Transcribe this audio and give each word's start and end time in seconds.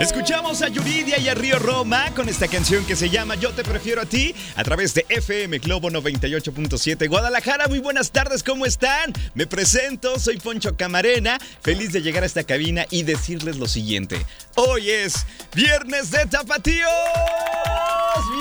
Escuchamos 0.00 0.62
a 0.62 0.68
Yuridia 0.68 1.18
y 1.18 1.28
a 1.28 1.34
Río 1.34 1.58
Roma 1.58 2.10
con 2.16 2.26
esta 2.30 2.48
canción 2.48 2.86
que 2.86 2.96
se 2.96 3.10
llama 3.10 3.34
Yo 3.34 3.52
te 3.52 3.62
prefiero 3.62 4.00
a 4.00 4.06
ti 4.06 4.34
a 4.56 4.64
través 4.64 4.94
de 4.94 5.04
FM 5.10 5.58
Globo 5.58 5.90
98.7 5.90 7.06
Guadalajara. 7.06 7.68
Muy 7.68 7.80
buenas 7.80 8.10
tardes, 8.10 8.42
¿cómo 8.42 8.64
están? 8.64 9.12
Me 9.34 9.46
presento, 9.46 10.18
soy 10.18 10.38
Poncho 10.38 10.74
Camarena, 10.74 11.38
feliz 11.60 11.92
de 11.92 12.00
llegar 12.00 12.22
a 12.22 12.26
esta 12.26 12.44
cabina 12.44 12.86
y 12.88 13.02
decirles 13.02 13.58
lo 13.58 13.68
siguiente. 13.68 14.24
Hoy 14.54 14.88
es 14.88 15.26
Viernes 15.54 16.10
de 16.10 16.24
Tapatíos. 16.24 16.88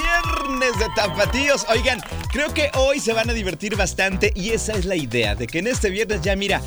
Viernes 0.02 0.80
de 0.80 0.88
Tapatíos. 0.96 1.66
Oigan, 1.68 2.02
creo 2.32 2.54
que 2.54 2.72
hoy 2.76 3.02
se 3.02 3.12
van 3.12 3.30
a 3.30 3.34
divertir 3.34 3.76
bastante 3.76 4.32
y 4.34 4.52
esa 4.52 4.78
es 4.78 4.86
la 4.86 4.96
idea, 4.96 5.36
de 5.36 5.46
que 5.46 5.60
en 5.60 5.68
este 5.68 5.90
viernes 5.90 6.22
ya 6.22 6.38
mira, 6.38 6.62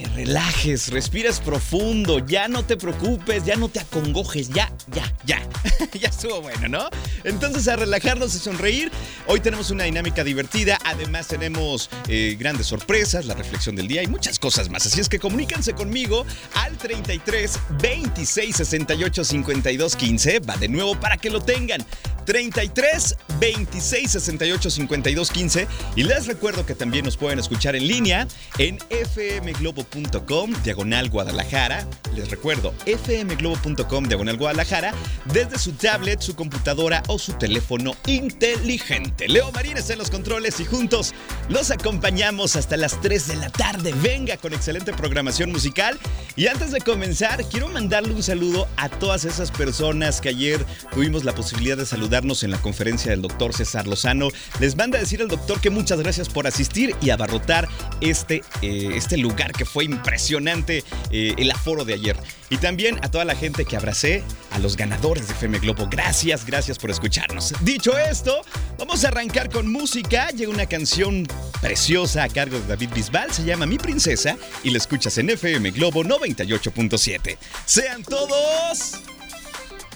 te 0.00 0.08
relajes, 0.14 0.88
respires 0.88 1.40
profundo, 1.40 2.24
ya 2.24 2.48
no 2.48 2.64
te 2.64 2.76
preocupes, 2.76 3.44
ya 3.44 3.56
no 3.56 3.68
te 3.68 3.80
acongojes, 3.80 4.48
ya, 4.48 4.72
ya, 4.92 5.12
ya. 5.26 5.42
ya 5.92 6.08
estuvo 6.08 6.40
bueno, 6.40 6.68
¿no? 6.68 6.88
Entonces 7.24 7.68
a 7.68 7.76
relajarnos 7.76 8.34
y 8.34 8.38
sonreír. 8.38 8.90
Hoy 9.26 9.40
tenemos 9.40 9.70
una 9.70 9.84
dinámica 9.84 10.24
divertida, 10.24 10.78
además 10.84 11.28
tenemos 11.28 11.90
eh, 12.08 12.36
grandes 12.38 12.66
sorpresas, 12.66 13.26
la 13.26 13.34
reflexión 13.34 13.76
del 13.76 13.88
día 13.88 14.02
y 14.02 14.06
muchas 14.06 14.38
cosas 14.38 14.70
más. 14.70 14.86
Así 14.86 15.00
es 15.00 15.08
que 15.08 15.18
comuníquense 15.18 15.74
conmigo 15.74 16.24
al 16.54 16.76
33 16.78 17.58
26 17.82 18.56
68 18.56 19.24
52 19.24 19.96
15. 19.96 20.40
Va 20.40 20.56
de 20.56 20.68
nuevo 20.68 20.98
para 20.98 21.18
que 21.18 21.28
lo 21.28 21.42
tengan. 21.42 21.84
33 22.30 23.16
26 23.40 24.08
68 24.08 24.70
52 24.70 25.30
15 25.32 25.66
y 25.96 26.04
les 26.04 26.28
recuerdo 26.28 26.64
que 26.64 26.76
también 26.76 27.04
nos 27.04 27.16
pueden 27.16 27.40
escuchar 27.40 27.74
en 27.74 27.88
línea 27.88 28.28
en 28.58 28.78
fmglobo.com 28.78 30.52
diagonal 30.62 31.10
Guadalajara. 31.10 31.84
Les 32.14 32.30
recuerdo 32.30 32.72
fmglobo.com 32.86 34.04
diagonal 34.04 34.36
Guadalajara 34.36 34.94
desde 35.32 35.58
su 35.58 35.72
tablet, 35.72 36.20
su 36.20 36.36
computadora 36.36 37.02
o 37.08 37.18
su 37.18 37.32
teléfono 37.32 37.96
inteligente. 38.06 39.26
Leo 39.28 39.50
Marín 39.50 39.76
está 39.76 39.94
en 39.94 39.98
los 39.98 40.10
controles 40.10 40.60
y 40.60 40.64
juntos 40.64 41.14
los 41.48 41.72
acompañamos 41.72 42.54
hasta 42.54 42.76
las 42.76 43.00
3 43.00 43.26
de 43.26 43.36
la 43.36 43.50
tarde. 43.50 43.92
Venga 44.02 44.36
con 44.36 44.52
excelente 44.52 44.92
programación 44.92 45.50
musical 45.50 45.98
y 46.36 46.46
antes 46.46 46.70
de 46.70 46.80
comenzar 46.80 47.44
quiero 47.46 47.66
mandarle 47.68 48.14
un 48.14 48.22
saludo 48.22 48.68
a 48.76 48.88
todas 48.88 49.24
esas 49.24 49.50
personas 49.50 50.20
que 50.20 50.28
ayer 50.28 50.64
tuvimos 50.94 51.24
la 51.24 51.34
posibilidad 51.34 51.76
de 51.76 51.86
en 52.20 52.50
la 52.50 52.60
conferencia 52.60 53.10
del 53.10 53.22
doctor 53.22 53.54
César 53.54 53.86
Lozano. 53.86 54.28
Les 54.60 54.76
manda 54.76 54.98
a 54.98 55.00
decir 55.00 55.22
al 55.22 55.28
doctor 55.28 55.58
que 55.58 55.70
muchas 55.70 55.98
gracias 56.00 56.28
por 56.28 56.46
asistir 56.46 56.94
y 57.00 57.08
abarrotar 57.08 57.66
este, 58.02 58.42
eh, 58.60 58.90
este 58.94 59.16
lugar 59.16 59.52
que 59.52 59.64
fue 59.64 59.84
impresionante 59.84 60.84
eh, 61.10 61.34
el 61.38 61.50
aforo 61.50 61.86
de 61.86 61.94
ayer. 61.94 62.16
Y 62.50 62.58
también 62.58 62.98
a 63.02 63.10
toda 63.10 63.24
la 63.24 63.34
gente 63.34 63.64
que 63.64 63.74
abracé, 63.74 64.22
a 64.50 64.58
los 64.58 64.76
ganadores 64.76 65.28
de 65.28 65.34
FM 65.34 65.60
Globo. 65.60 65.88
Gracias, 65.90 66.44
gracias 66.44 66.78
por 66.78 66.90
escucharnos. 66.90 67.54
Dicho 67.62 67.96
esto, 67.96 68.42
vamos 68.78 69.02
a 69.04 69.08
arrancar 69.08 69.48
con 69.48 69.72
música. 69.72 70.28
Llega 70.28 70.52
una 70.52 70.66
canción 70.66 71.26
preciosa 71.62 72.24
a 72.24 72.28
cargo 72.28 72.60
de 72.60 72.66
David 72.66 72.90
Bisbal, 72.94 73.32
se 73.32 73.44
llama 73.44 73.64
Mi 73.64 73.78
Princesa 73.78 74.36
y 74.62 74.70
la 74.70 74.78
escuchas 74.78 75.16
en 75.16 75.30
FM 75.30 75.70
Globo 75.70 76.04
98.7. 76.04 77.38
Sean 77.64 78.02
todos 78.02 79.00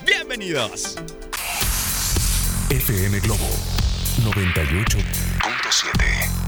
bienvenidos. 0.04 0.96
FM 2.70 3.20
Globo 3.20 3.48
98.7. 4.22 6.43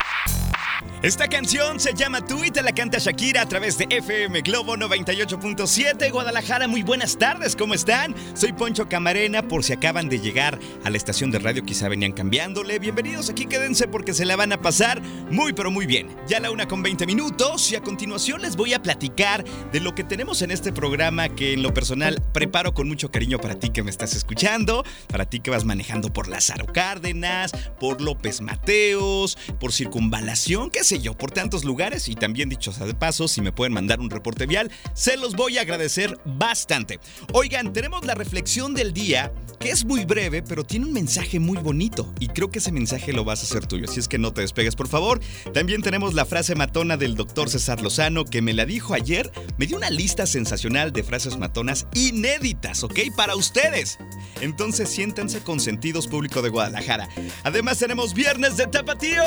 Esta 1.03 1.29
canción 1.29 1.79
se 1.79 1.93
llama 1.93 2.25
Tú 2.25 2.43
y 2.43 2.51
te 2.51 2.63
la 2.63 2.73
canta 2.73 2.97
Shakira 2.99 3.43
a 3.43 3.47
través 3.47 3.77
de 3.77 3.87
FM 3.91 4.41
Globo 4.41 4.77
98.7 4.77 6.11
Guadalajara. 6.11 6.69
Muy 6.69 6.83
buenas 6.83 7.19
tardes, 7.19 7.55
¿cómo 7.55 7.75
están? 7.75 8.15
Soy 8.35 8.55
Poncho 8.55 8.89
Camarena, 8.89 9.47
por 9.47 9.63
si 9.63 9.75
acaban 9.75 10.09
de 10.09 10.21
llegar 10.21 10.59
a 10.85 10.91
la 10.91 10.97
estación 10.97 11.31
de 11.31 11.39
radio, 11.39 11.65
quizá 11.65 11.91
venían 11.91 12.13
cambiándole. 12.13 12.79
Bienvenidos 12.79 13.29
aquí, 13.29 13.45
quédense 13.45 13.87
porque 13.89 14.15
se 14.15 14.25
la 14.25 14.37
van 14.37 14.55
a 14.55 14.63
pasar 14.63 15.03
muy 15.31 15.53
pero 15.53 15.71
muy 15.71 15.85
bien. 15.85 16.09
Ya 16.29 16.41
la 16.41 16.51
una 16.51 16.67
con 16.67 16.83
20 16.83 17.05
minutos 17.05 17.71
y 17.71 17.77
a 17.77 17.83
continuación 17.83 18.41
les 18.41 18.57
voy 18.57 18.73
a 18.73 18.81
platicar 18.81 19.45
de 19.71 19.81
lo 19.81 19.95
que 19.95 20.03
tenemos 20.03 20.41
en 20.41 20.51
este 20.51 20.73
programa 20.73 21.29
que 21.29 21.53
en 21.53 21.63
lo 21.63 21.75
personal 21.75 22.23
preparo 22.33 22.73
con 22.73 22.89
mucho 22.89 23.11
cariño 23.11 23.39
para 23.39 23.57
ti 23.57 23.69
que 23.69 23.83
me 23.83 23.91
estás 23.91 24.15
escuchando, 24.17 24.83
para 25.09 25.27
ti 25.27 25.41
que 25.41 25.51
vas 25.51 25.67
manejando 25.67 26.11
por 26.11 26.27
Lázaro 26.27 26.65
Cárdenas, 26.65 27.53
por 27.79 28.01
López 28.01 28.41
Mateos, 28.41 29.37
por 29.61 29.75
Circunvalación, 29.75 30.71
qué 30.71 30.86
sé 30.87 31.01
yo, 31.01 31.17
por 31.17 31.33
tantos 31.33 31.65
lugares 31.65 32.09
y 32.09 32.15
también 32.15 32.49
dicho 32.49 32.73
de 32.73 32.95
paso, 32.95 33.27
si 33.27 33.41
me 33.41 33.53
pueden 33.53 33.73
mandar 33.73 34.01
un 34.01 34.09
reporte 34.09 34.47
vial, 34.47 34.71
se 34.95 35.17
los 35.17 35.35
voy 35.35 35.59
a 35.59 35.63
agradecer 35.63 36.19
bastante. 36.25 37.01
Oigan, 37.33 37.73
tenemos 37.73 38.05
la 38.05 38.15
reflexión 38.15 38.73
del 38.73 38.93
día 38.93 39.33
que 39.59 39.71
es 39.71 39.85
muy 39.85 40.05
breve, 40.05 40.43
pero 40.43 40.65
tiene 40.65 40.87
un 40.87 40.93
mensaje 40.93 41.41
muy 41.41 41.59
bonito 41.59 42.13
y 42.21 42.29
creo 42.29 42.51
que 42.51 42.61
ese 42.61 42.71
mensaje 42.71 43.13
lo 43.13 43.25
vas 43.25 43.41
a 43.41 43.45
hacer 43.45 43.67
tuyo, 43.67 43.87
así 43.89 43.99
es 43.99 44.07
que 44.07 44.19
no 44.19 44.33
te 44.33 44.43
despegues 44.43 44.77
por 44.77 44.87
favor. 44.87 45.21
También 45.53 45.83
tenemos 45.83 46.15
la 46.15 46.25
frase 46.25 46.55
matona 46.55 46.97
del 46.97 47.17
doctor 47.17 47.51
César 47.51 47.81
Lozano 47.81 48.25
que 48.25 48.43
me 48.43 48.53
la 48.53 48.65
dijo 48.65 48.95
ayer, 48.95 49.33
me 49.59 49.67
dio 49.67 49.77
una 49.77 49.91
lista 49.91 50.27
sensacional 50.27 50.93
de 50.93 51.03
frases 51.03 51.37
matonas 51.37 51.87
inéditas, 51.95 52.85
¿ok? 52.85 53.01
Para 53.17 53.35
ustedes. 53.35 53.99
Entonces 54.41 54.89
siéntanse 54.89 55.41
consentidos 55.41 56.07
público 56.07 56.43
de 56.43 56.51
Guadalajara. 56.51 57.09
Además 57.43 57.79
tenemos 57.79 58.15
viernes 58.15 58.57
de 58.57 58.67
tapatíos. 58.67 59.27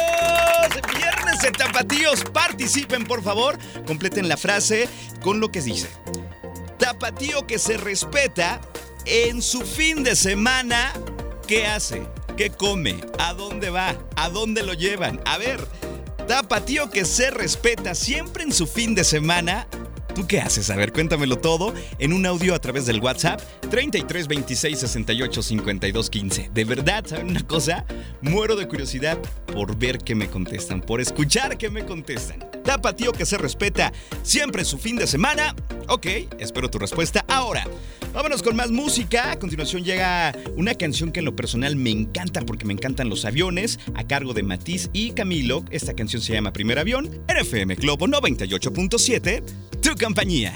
Viernes 0.95 1.41
de 1.41 1.48
tapatíos. 1.51 2.23
Participen 2.33 3.05
por 3.05 3.23
favor. 3.23 3.57
Completen 3.85 4.27
la 4.27 4.37
frase 4.37 4.87
con 5.21 5.39
lo 5.39 5.51
que 5.51 5.61
dice. 5.61 5.89
Tapatío 6.77 7.45
que 7.45 7.59
se 7.59 7.77
respeta 7.77 8.61
en 9.05 9.41
su 9.41 9.61
fin 9.61 10.03
de 10.03 10.15
semana. 10.15 10.93
¿Qué 11.47 11.65
hace? 11.65 12.03
¿Qué 12.37 12.49
come? 12.51 13.01
¿A 13.17 13.33
dónde 13.33 13.69
va? 13.69 13.97
¿A 14.15 14.29
dónde 14.29 14.63
lo 14.63 14.73
llevan? 14.73 15.19
A 15.25 15.37
ver, 15.37 15.59
tapatío 16.27 16.89
que 16.89 17.03
se 17.03 17.31
respeta 17.31 17.95
siempre 17.95 18.43
en 18.43 18.53
su 18.53 18.67
fin 18.67 18.95
de 18.95 19.03
semana. 19.03 19.67
¿Tú 20.19 20.27
qué 20.27 20.41
haces? 20.41 20.69
A 20.69 20.75
ver, 20.75 20.91
cuéntamelo 20.91 21.37
todo 21.37 21.73
en 21.97 22.11
un 22.11 22.25
audio 22.25 22.53
a 22.53 22.59
través 22.59 22.85
del 22.85 22.99
WhatsApp 22.99 23.39
33 23.69 24.27
26 24.27 24.77
68 24.77 25.41
52 25.41 26.09
15. 26.09 26.51
De 26.53 26.65
verdad, 26.65 27.05
¿saben 27.07 27.29
una 27.29 27.47
cosa? 27.47 27.85
Muero 28.21 28.57
de 28.57 28.67
curiosidad 28.67 29.17
por 29.45 29.77
ver 29.77 29.99
qué 29.99 30.15
me 30.15 30.27
contestan, 30.27 30.81
por 30.81 30.99
escuchar 30.99 31.57
qué 31.57 31.69
me 31.69 31.85
contestan. 31.85 32.39
Tapatío 32.65 33.13
que 33.13 33.25
se 33.25 33.37
respeta 33.37 33.93
siempre 34.21 34.65
su 34.65 34.77
fin 34.77 34.97
de 34.97 35.07
semana. 35.07 35.55
Ok, 35.87 36.07
espero 36.37 36.69
tu 36.69 36.79
respuesta 36.79 37.23
ahora. 37.29 37.65
Vámonos 38.13 38.41
con 38.41 38.55
más 38.55 38.71
música. 38.71 39.31
A 39.31 39.39
continuación 39.39 39.83
llega 39.83 40.35
una 40.55 40.73
canción 40.75 41.11
que 41.11 41.19
en 41.19 41.25
lo 41.25 41.35
personal 41.35 41.75
me 41.75 41.91
encanta 41.91 42.41
porque 42.41 42.65
me 42.65 42.73
encantan 42.73 43.07
los 43.07 43.23
aviones, 43.23 43.79
a 43.95 44.05
cargo 44.05 44.33
de 44.33 44.43
Matiz 44.43 44.89
y 44.93 45.11
Camilo. 45.11 45.63
Esta 45.69 45.93
canción 45.93 46.21
se 46.21 46.33
llama 46.33 46.51
Primer 46.51 46.79
Avión, 46.79 47.09
RFM 47.27 47.75
Globo 47.75 48.07
98.7, 48.07 49.43
tu 49.81 49.95
compañía. 50.09 50.55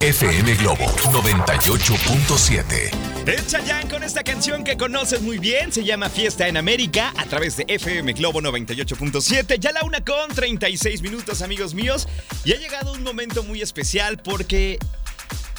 FM 0.00 0.54
Globo 0.56 0.84
98.7. 1.12 2.90
El 3.24 3.46
Chayanne 3.46 3.88
con 3.88 4.02
esta 4.02 4.24
canción 4.24 4.64
que 4.64 4.76
conoces 4.76 5.22
muy 5.22 5.38
bien, 5.38 5.70
se 5.70 5.84
llama 5.84 6.08
Fiesta 6.08 6.48
en 6.48 6.56
América 6.56 7.14
a 7.16 7.24
través 7.26 7.56
de 7.56 7.66
FM 7.68 8.14
Globo 8.14 8.40
98.7. 8.40 9.60
Ya 9.60 9.70
la 9.70 9.84
una 9.84 10.04
con 10.04 10.28
36 10.34 11.02
minutos, 11.02 11.40
amigos 11.40 11.72
míos. 11.72 12.08
Y 12.44 12.52
ha 12.52 12.56
llegado 12.56 12.92
un 12.92 13.04
momento 13.04 13.44
muy 13.44 13.62
especial 13.62 14.18
porque 14.18 14.80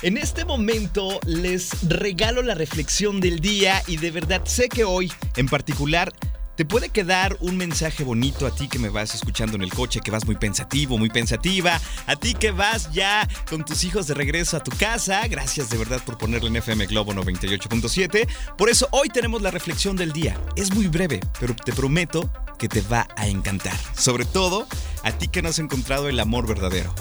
En 0.02 0.18
este 0.18 0.44
momento 0.44 1.22
les 1.26 1.88
regalo 1.88 2.42
la 2.42 2.54
reflexión 2.54 3.22
del 3.22 3.40
día 3.40 3.82
y 3.88 3.96
de 3.96 4.12
verdad 4.12 4.42
sé 4.44 4.68
que 4.68 4.84
hoy 4.84 5.10
en 5.38 5.48
particular 5.48 6.12
te 6.56 6.66
puede 6.66 6.90
quedar 6.90 7.38
un 7.42 7.58
mensaje 7.58 8.04
bonito 8.04 8.48
a 8.48 8.52
ti 8.52 8.68
que 8.68 8.80
me 8.80 8.90
vas 8.90 9.14
escuchando 9.14 9.56
en 9.56 9.62
el 9.62 9.74
coche, 9.74 10.00
que 10.00 10.12
vas 10.12 10.26
muy 10.26 10.36
pensativo, 10.36 10.98
muy 10.98 11.10
pensativa, 11.10 11.80
a 12.08 12.16
ti 12.16 12.34
que 12.34 12.52
vas 12.52 12.92
ya 12.92 13.28
con 13.50 13.66
tus 13.66 13.84
hijos 13.84 14.08
de 14.08 14.14
regreso 14.14 14.58
a 14.58 14.64
tu 14.64 14.72
casa. 14.78 15.28
Gracias 15.28 15.70
de 15.70 15.78
verdad 15.78 16.02
por 16.06 16.18
ponerle 16.18 16.48
en 16.48 16.56
FM 16.56 16.86
Globo 16.88 17.14
98.7. 17.14 18.28
Por 18.58 18.70
eso 18.70 18.88
hoy 18.92 19.10
tenemos 19.10 19.42
la 19.42 19.52
reflexión 19.52 19.96
del 19.96 20.14
día. 20.14 20.40
Es 20.56 20.74
muy 20.74 20.88
breve, 20.88 21.20
pero 21.40 21.56
te 21.56 21.74
prometo 21.74 22.30
que 22.58 22.70
te 22.70 22.82
va 22.82 23.08
a 23.18 23.28
encantar. 23.28 23.78
Sobre 23.98 24.26
todo 24.26 24.68
a 25.04 25.12
ti 25.12 25.28
que 25.28 25.42
no 25.42 25.50
has 25.50 25.60
encontrado 25.60 26.08
el 26.08 26.20
amor 26.20 26.48
verdadero. 26.48 26.94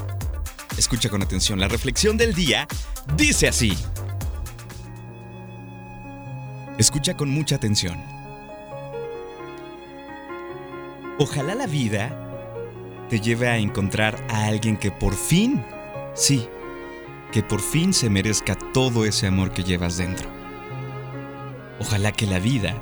Escucha 0.76 1.08
con 1.08 1.22
atención, 1.22 1.60
la 1.60 1.68
reflexión 1.68 2.16
del 2.16 2.34
día 2.34 2.66
dice 3.16 3.46
así. 3.46 3.76
Escucha 6.76 7.16
con 7.16 7.30
mucha 7.30 7.54
atención. 7.54 8.23
Ojalá 11.16 11.54
la 11.54 11.68
vida 11.68 13.06
te 13.08 13.20
lleve 13.20 13.48
a 13.48 13.56
encontrar 13.56 14.16
a 14.28 14.46
alguien 14.46 14.76
que 14.76 14.90
por 14.90 15.14
fin, 15.14 15.64
sí, 16.12 16.48
que 17.30 17.40
por 17.40 17.60
fin 17.60 17.92
se 17.92 18.10
merezca 18.10 18.56
todo 18.72 19.04
ese 19.04 19.28
amor 19.28 19.52
que 19.52 19.62
llevas 19.62 19.96
dentro. 19.96 20.28
Ojalá 21.78 22.10
que 22.10 22.26
la 22.26 22.40
vida 22.40 22.74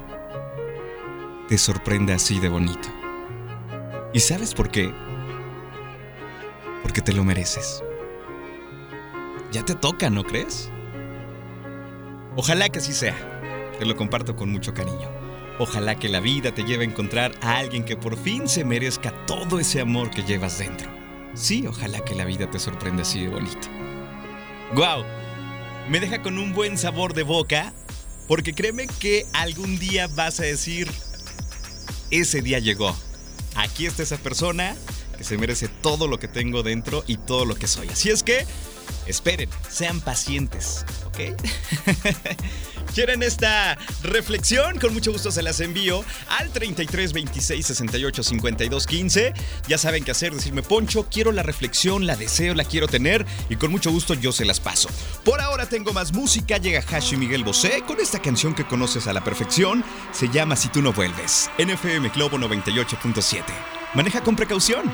te 1.48 1.58
sorprenda 1.58 2.14
así 2.14 2.40
de 2.40 2.48
bonito. 2.48 2.88
¿Y 4.14 4.20
sabes 4.20 4.54
por 4.54 4.70
qué? 4.70 4.90
Porque 6.82 7.02
te 7.02 7.12
lo 7.12 7.24
mereces. 7.24 7.84
Ya 9.50 9.62
te 9.62 9.74
toca, 9.74 10.08
¿no 10.08 10.24
crees? 10.24 10.70
Ojalá 12.36 12.70
que 12.70 12.78
así 12.78 12.94
sea. 12.94 13.14
Te 13.78 13.84
lo 13.84 13.94
comparto 13.94 14.36
con 14.36 14.50
mucho 14.50 14.72
cariño. 14.72 15.21
Ojalá 15.58 15.96
que 15.96 16.08
la 16.08 16.20
vida 16.20 16.52
te 16.54 16.64
lleve 16.64 16.84
a 16.84 16.88
encontrar 16.88 17.32
a 17.40 17.58
alguien 17.58 17.84
que 17.84 17.96
por 17.96 18.16
fin 18.16 18.48
se 18.48 18.64
merezca 18.64 19.12
todo 19.26 19.58
ese 19.60 19.80
amor 19.80 20.10
que 20.10 20.22
llevas 20.22 20.58
dentro. 20.58 20.90
Sí, 21.34 21.66
ojalá 21.66 22.04
que 22.04 22.14
la 22.14 22.24
vida 22.24 22.50
te 22.50 22.58
sorprenda 22.58 23.02
así 23.02 23.20
de 23.20 23.28
bonito. 23.28 23.68
¡Guau! 24.74 25.04
Me 25.88 26.00
deja 26.00 26.22
con 26.22 26.38
un 26.38 26.52
buen 26.52 26.78
sabor 26.78 27.14
de 27.14 27.22
boca 27.22 27.72
porque 28.28 28.54
créeme 28.54 28.86
que 28.86 29.26
algún 29.32 29.78
día 29.78 30.06
vas 30.06 30.40
a 30.40 30.44
decir, 30.44 30.90
ese 32.10 32.40
día 32.40 32.58
llegó. 32.58 32.96
Aquí 33.54 33.86
está 33.86 34.02
esa 34.02 34.16
persona 34.16 34.74
que 35.18 35.24
se 35.24 35.36
merece 35.36 35.68
todo 35.68 36.08
lo 36.08 36.18
que 36.18 36.28
tengo 36.28 36.62
dentro 36.62 37.04
y 37.06 37.16
todo 37.16 37.44
lo 37.44 37.54
que 37.54 37.66
soy. 37.66 37.88
Así 37.88 38.10
es 38.10 38.22
que, 38.22 38.46
esperen, 39.06 39.50
sean 39.68 40.00
pacientes, 40.00 40.84
¿ok? 41.12 41.36
¿Quieren 42.94 43.22
esta 43.22 43.78
reflexión? 44.02 44.78
Con 44.78 44.92
mucho 44.92 45.12
gusto 45.12 45.30
se 45.30 45.42
las 45.42 45.60
envío 45.60 46.04
al 46.28 46.50
33 46.50 47.14
26 47.14 47.66
68 47.66 48.22
52 48.22 48.86
15. 48.86 49.32
Ya 49.66 49.78
saben 49.78 50.04
qué 50.04 50.10
hacer, 50.10 50.34
decirme, 50.34 50.62
Poncho, 50.62 51.06
quiero 51.10 51.32
la 51.32 51.42
reflexión, 51.42 52.06
la 52.06 52.16
deseo, 52.16 52.54
la 52.54 52.64
quiero 52.64 52.88
tener 52.88 53.24
y 53.48 53.56
con 53.56 53.70
mucho 53.70 53.90
gusto 53.90 54.12
yo 54.12 54.30
se 54.30 54.44
las 54.44 54.60
paso. 54.60 54.90
Por 55.24 55.40
ahora 55.40 55.66
tengo 55.66 55.94
más 55.94 56.12
música, 56.12 56.58
llega 56.58 56.82
Hashi 56.82 57.16
Miguel 57.16 57.44
Bosé 57.44 57.82
con 57.86 57.98
esta 57.98 58.20
canción 58.20 58.54
que 58.54 58.66
conoces 58.66 59.06
a 59.06 59.14
la 59.14 59.24
perfección, 59.24 59.82
se 60.12 60.28
llama 60.28 60.56
Si 60.56 60.68
tú 60.68 60.82
no 60.82 60.92
vuelves, 60.92 61.50
NFM 61.58 62.10
Globo 62.10 62.36
98.7. 62.36 63.81
Maneja 63.94 64.22
con 64.22 64.34
precaución. 64.34 64.90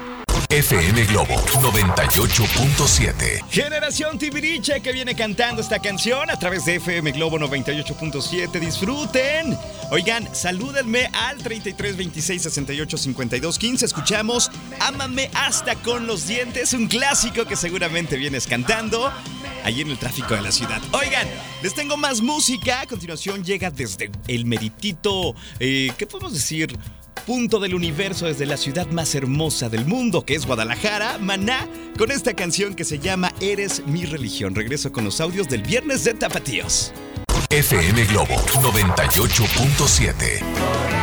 FM 0.49 1.05
Globo 1.05 1.37
98.7. 1.63 3.45
Generación 3.49 4.19
Tibiriche 4.19 4.81
que 4.81 4.93
viene 4.93 5.15
cantando 5.15 5.63
esta 5.63 5.79
canción 5.79 6.29
a 6.31 6.39
través 6.39 6.65
de 6.65 6.77
FM 6.77 7.13
Globo 7.13 7.39
98.7. 7.39 8.59
Disfruten. 8.59 9.57
Oigan, 9.93 10.29
salúdenme 10.35 11.11
al 11.13 11.39
33 11.39 11.97
26 11.97 12.43
68 12.43 12.99
52 12.99 13.59
15. 13.59 13.87
Escuchamos 13.87 14.51
Ámame 14.81 15.31
hasta 15.35 15.77
con 15.77 16.09
los 16.09 16.27
dientes, 16.27 16.73
un 16.73 16.89
clásico 16.89 17.45
que 17.45 17.55
seguramente 17.55 18.17
vienes 18.17 18.49
cantando 18.49 19.13
allí 19.65 19.83
en 19.83 19.91
el 19.91 19.99
tráfico 19.99 20.35
de 20.35 20.43
la 20.43 20.51
ciudad. 20.51 20.81
Oigan, 20.93 21.29
les 21.63 21.75
tengo 21.75 21.97
más 21.97 22.21
música. 22.21 22.81
A 22.81 22.87
continuación 22.87 23.45
llega 23.45 23.71
desde 23.71 24.11
el 24.27 24.45
meritito, 24.45 25.35
eh, 25.61 25.93
¿qué 25.97 26.07
podemos 26.07 26.33
decir? 26.33 26.77
Punto 27.29 27.61
del 27.61 27.75
universo 27.75 28.25
desde 28.25 28.47
la 28.47 28.57
ciudad 28.57 28.87
más 28.87 29.15
hermosa 29.15 29.69
del 29.69 29.85
mundo, 29.85 30.25
que 30.25 30.35
es 30.35 30.47
Guadalajara, 30.47 31.19
Maná, 31.19 31.69
con 31.99 32.11
esta 32.11 32.33
canción 32.33 32.75
que 32.75 32.85
se 32.85 33.01
llama 33.01 33.35
Eres 33.39 33.87
mi 33.87 34.07
religión. 34.07 34.55
Regreso 34.55 34.91
con 34.93 35.05
los 35.05 35.21
audios 35.21 35.47
del 35.47 35.63
viernes 35.63 36.05
de 36.05 36.15
Tapatíos. 36.15 36.95
FM 37.51 38.07
Globo 38.07 38.35
98.7. 38.63 40.98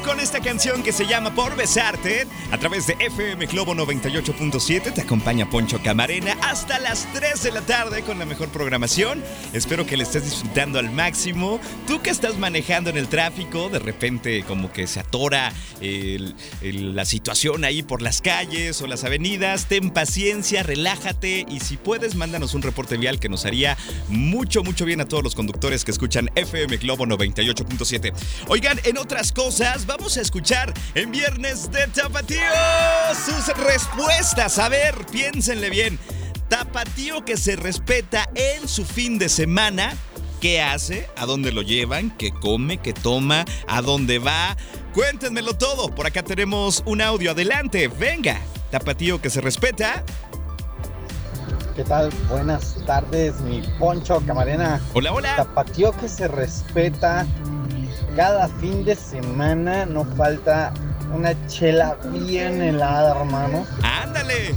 con 0.00 0.20
esta 0.20 0.40
canción 0.40 0.82
que 0.82 0.92
se 0.92 1.06
llama 1.06 1.34
Por 1.34 1.56
Besarte. 1.56 2.26
A 2.50 2.58
través 2.58 2.86
de 2.86 2.96
FM 2.98 3.46
Globo 3.46 3.74
98.7 3.74 4.92
te 4.92 5.00
acompaña 5.02 5.48
Poncho 5.48 5.80
Camarena 5.82 6.36
hasta 6.42 6.78
las 6.78 7.06
3 7.12 7.42
de 7.42 7.52
la 7.52 7.60
tarde 7.62 8.02
con 8.02 8.18
la 8.18 8.26
mejor 8.26 8.48
programación. 8.48 9.22
Espero 9.52 9.86
que 9.86 9.96
le 9.96 10.04
estés 10.04 10.24
disfrutando 10.24 10.78
al 10.78 10.90
máximo. 10.90 11.60
Tú 11.86 12.00
que 12.02 12.10
estás 12.10 12.38
manejando 12.38 12.90
en 12.90 12.96
el 12.96 13.08
tráfico, 13.08 13.68
de 13.68 13.78
repente 13.78 14.42
como 14.44 14.72
que 14.72 14.86
se 14.86 15.00
atora 15.00 15.52
la 15.80 17.04
situación 17.04 17.64
ahí 17.64 17.82
por 17.82 18.02
las 18.02 18.20
calles 18.22 18.80
o 18.82 18.86
las 18.86 19.04
avenidas, 19.04 19.66
ten 19.66 19.90
paciencia, 19.90 20.62
relájate 20.62 21.46
y 21.48 21.60
si 21.60 21.76
puedes, 21.76 22.14
mándanos 22.14 22.54
un 22.54 22.62
reporte 22.62 22.96
vial 22.96 23.20
que 23.20 23.28
nos 23.28 23.44
haría 23.44 23.76
mucho, 24.08 24.62
mucho 24.62 24.84
bien 24.84 25.00
a 25.00 25.08
todos 25.08 25.22
los 25.22 25.34
conductores 25.34 25.84
que 25.84 25.90
escuchan 25.90 26.30
FM 26.34 26.76
Globo 26.78 27.06
98.7. 27.06 28.12
Oigan, 28.48 28.80
en 28.84 28.98
otras 28.98 29.32
cosas, 29.32 29.86
vamos 29.86 29.99
a 30.00 30.20
escuchar 30.22 30.72
en 30.94 31.12
Viernes 31.12 31.70
de 31.70 31.86
Tapatío 31.88 32.38
sus 33.14 33.54
respuestas. 33.56 34.58
A 34.58 34.68
ver, 34.68 34.94
piénsenle 35.12 35.68
bien. 35.68 35.98
Tapatío 36.48 37.24
que 37.24 37.36
se 37.36 37.54
respeta 37.54 38.28
en 38.34 38.66
su 38.66 38.84
fin 38.84 39.18
de 39.18 39.28
semana. 39.28 39.94
¿Qué 40.40 40.62
hace? 40.62 41.06
¿A 41.16 41.26
dónde 41.26 41.52
lo 41.52 41.60
llevan? 41.60 42.10
¿Qué 42.16 42.32
come? 42.32 42.78
¿Qué 42.78 42.94
toma? 42.94 43.44
¿A 43.68 43.82
dónde 43.82 44.18
va? 44.18 44.56
Cuéntenmelo 44.94 45.54
todo. 45.54 45.94
Por 45.94 46.06
acá 46.06 46.22
tenemos 46.22 46.82
un 46.86 47.02
audio. 47.02 47.32
Adelante, 47.32 47.88
venga. 47.88 48.40
Tapatío 48.70 49.20
que 49.20 49.28
se 49.28 49.42
respeta. 49.42 50.02
¿Qué 51.76 51.84
tal? 51.84 52.10
Buenas 52.28 52.74
tardes, 52.86 53.38
mi 53.42 53.62
Poncho 53.78 54.22
Camarena. 54.26 54.80
Hola, 54.94 55.12
hola. 55.12 55.36
Tapatío 55.36 55.92
que 55.92 56.08
se 56.08 56.26
respeta. 56.26 57.26
Cada 58.16 58.48
fin 58.48 58.84
de 58.84 58.94
semana 58.96 59.86
no 59.86 60.04
falta 60.04 60.72
una 61.14 61.34
chela 61.46 61.96
bien 62.12 62.60
helada, 62.60 63.18
hermano. 63.18 63.64
Ándale. 63.82 64.54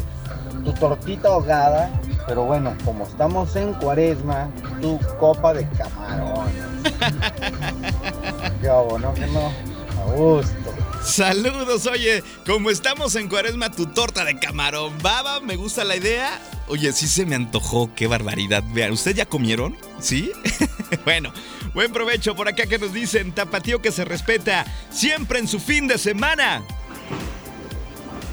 Tu 0.64 0.74
tortita 0.74 1.30
ahogada. 1.30 1.90
Pero 2.26 2.46
bueno, 2.46 2.74
como 2.86 3.04
estamos 3.04 3.56
en 3.56 3.74
cuaresma, 3.74 4.50
tu 4.82 4.98
copa 5.20 5.54
de 5.54 5.68
camarón. 5.70 6.50
Qué 8.62 8.70
hago, 8.70 8.98
¿no? 8.98 9.14
Que 9.14 9.28
no. 9.28 9.48
A 9.48 10.16
gusto. 10.16 10.63
Saludos, 11.04 11.86
oye, 11.86 12.24
como 12.46 12.70
estamos 12.70 13.16
en 13.16 13.28
cuaresma, 13.28 13.70
tu 13.70 13.88
torta 13.88 14.24
de 14.24 14.40
camarón 14.40 14.98
baba, 15.02 15.42
me 15.42 15.58
gusta 15.58 15.84
la 15.84 15.98
idea. 15.98 16.42
Oye, 16.68 16.94
sí 16.94 17.08
se 17.08 17.26
me 17.26 17.36
antojó, 17.36 17.94
qué 17.94 18.08
barbaridad. 18.08 18.64
Vean, 18.74 18.94
¿ustedes 18.94 19.18
ya 19.18 19.26
comieron? 19.26 19.78
¿Sí? 20.00 20.32
bueno, 21.06 21.34
buen 21.74 21.92
provecho 21.92 22.36
por 22.36 22.48
acá 22.48 22.68
que 22.68 22.80
nos 22.80 22.94
dicen, 22.94 23.34
tapatío 23.34 23.82
que 23.82 23.92
se 23.92 24.06
respeta 24.06 24.66
siempre 24.90 25.40
en 25.40 25.48
su 25.48 25.60
fin 25.60 25.88
de 25.88 25.98
semana. 25.98 26.64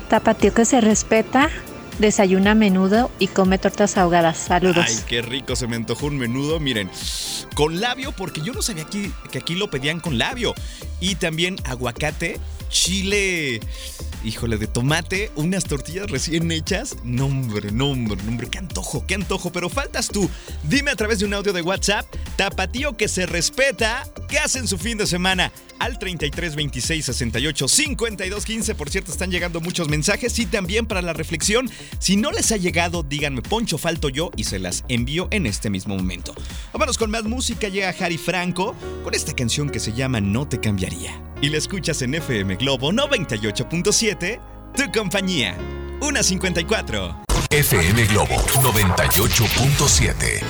Tapatío 0.09 0.55
que 0.55 0.65
se 0.65 0.81
respeta, 0.81 1.50
desayuna 1.99 2.55
menudo 2.55 3.11
y 3.19 3.27
come 3.27 3.59
tortas 3.59 3.97
ahogadas. 3.97 4.39
Saludos. 4.39 4.87
Ay, 4.87 4.97
qué 5.09 5.23
rico, 5.23 5.57
se 5.57 5.67
me 5.67 5.77
antojó 5.77 6.07
un 6.07 6.19
menudo, 6.19 6.61
miren, 6.61 6.89
con 7.55 7.81
labio, 7.81 8.12
porque 8.12 8.41
yo 8.41 8.53
no 8.53 8.62
sabía 8.62 8.85
aquí, 8.85 9.12
que 9.31 9.39
aquí 9.39 9.57
lo 9.57 9.71
pedían 9.71 9.99
con 9.99 10.19
labio. 10.19 10.55
Y 11.00 11.17
también 11.17 11.57
aguacate, 11.65 12.39
chile, 12.71 13.61
híjole, 14.25 14.57
de 14.57 14.67
tomate, 14.67 15.31
unas 15.37 15.65
tortillas 15.65 16.11
recién 16.11 16.50
hechas. 16.50 16.97
Nombre, 17.05 17.71
nombre, 17.71 18.23
nombre, 18.23 18.49
qué 18.49 18.59
antojo, 18.59 19.07
qué 19.07 19.17
antojo, 19.17 19.53
pero 19.53 19.69
faltas 19.69 20.09
tú. 20.09 20.31
Dime 20.62 20.91
a 20.91 20.97
través 20.97 21.19
de 21.19 21.27
un 21.27 21.35
audio 21.35 21.53
de 21.53 21.62
WhatsApp, 21.62 22.07
tapatío 22.37 22.97
que 22.97 23.09
se 23.09 23.27
respeta, 23.27 24.05
¿qué 24.29 24.39
hacen 24.39 24.67
su 24.67 24.79
fin 24.79 24.97
de 24.97 25.07
semana? 25.07 25.53
Al 25.80 25.99
33 25.99 26.54
26 26.54 27.04
68 27.04 27.66
52 27.68 28.44
15. 28.44 28.75
Por 28.76 28.90
cierto, 28.90 29.10
están 29.10 29.30
llegando 29.30 29.60
muchos 29.60 29.88
mensajes 29.88 30.38
y 30.38 30.46
también 30.46 30.87
para 30.87 31.02
la 31.02 31.12
reflexión. 31.12 31.68
Si 31.99 32.16
no 32.16 32.30
les 32.30 32.52
ha 32.52 32.56
llegado, 32.56 33.02
díganme, 33.02 33.42
Poncho, 33.42 33.78
falto 33.78 34.08
yo 34.08 34.30
y 34.37 34.44
se 34.44 34.60
las 34.60 34.84
envío 34.88 35.26
en 35.32 35.46
este 35.46 35.70
mismo 35.70 35.96
momento. 35.96 36.32
Vámonos 36.72 36.96
con 36.99 37.10
más 37.10 37.25
música. 37.25 37.68
Llega 37.68 37.92
Harry 37.99 38.18
Franco 38.18 38.76
con 39.02 39.14
esta 39.14 39.32
canción 39.34 39.68
que 39.70 39.80
se 39.80 39.92
llama 39.92 40.20
No 40.20 40.46
te 40.46 40.60
cambiaría. 40.60 41.20
Y 41.42 41.49
la 41.49 41.58
escuchas 41.58 42.02
en 42.02 42.14
FM 42.14 42.54
Globo 42.56 42.92
98.7, 42.92 44.38
tu 44.76 44.92
compañía. 44.92 45.56
154. 46.00 47.25
FM 47.50 48.04
Globo 48.06 48.37
98.7. 48.62 50.40